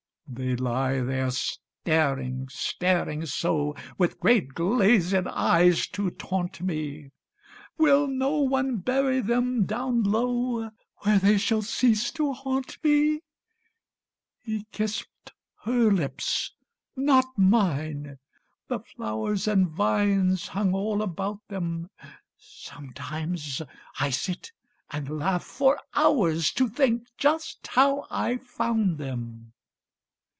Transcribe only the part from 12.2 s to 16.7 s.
haunt me? He kissed her lips,